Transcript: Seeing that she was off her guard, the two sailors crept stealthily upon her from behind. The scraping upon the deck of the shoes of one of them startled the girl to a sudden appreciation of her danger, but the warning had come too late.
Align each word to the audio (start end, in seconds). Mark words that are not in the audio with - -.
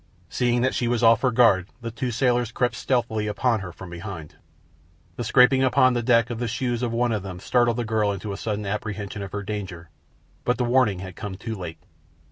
Seeing 0.29 0.63
that 0.63 0.73
she 0.73 0.87
was 0.87 1.03
off 1.03 1.21
her 1.21 1.29
guard, 1.29 1.67
the 1.81 1.91
two 1.91 2.09
sailors 2.09 2.51
crept 2.51 2.73
stealthily 2.73 3.27
upon 3.27 3.59
her 3.59 3.71
from 3.71 3.91
behind. 3.91 4.33
The 5.15 5.23
scraping 5.23 5.61
upon 5.61 5.93
the 5.93 6.01
deck 6.01 6.31
of 6.31 6.39
the 6.39 6.47
shoes 6.47 6.81
of 6.81 6.91
one 6.91 7.11
of 7.11 7.21
them 7.21 7.39
startled 7.39 7.77
the 7.77 7.85
girl 7.85 8.17
to 8.17 8.33
a 8.33 8.35
sudden 8.37 8.65
appreciation 8.65 9.21
of 9.21 9.31
her 9.31 9.43
danger, 9.43 9.91
but 10.43 10.57
the 10.57 10.65
warning 10.65 10.97
had 11.01 11.15
come 11.15 11.35
too 11.35 11.53
late. 11.53 11.77